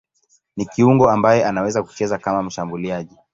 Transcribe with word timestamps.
Ni 0.57 0.65
kiungo 0.65 1.09
ambaye 1.09 1.45
anaweza 1.45 1.83
kucheza 1.83 2.17
kama 2.17 2.43
mshambuliaji. 2.43 3.17